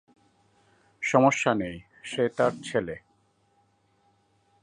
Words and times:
সমস্যা 1.01 1.51
নেই, 1.53 1.77
সে 2.03 2.23
তার 2.29 2.51
ছেলে। 2.63 2.95